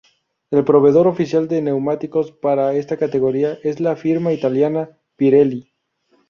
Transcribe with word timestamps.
El 0.49 0.63
proveedor 0.63 1.05
oficial 1.05 1.47
de 1.47 1.61
neumáticos 1.61 2.31
para 2.31 2.73
esta 2.73 2.97
categoría 2.97 3.59
es 3.63 3.79
la 3.79 3.95
firma 3.95 4.33
italiana 4.33 4.97
Pirelli. 5.15 5.73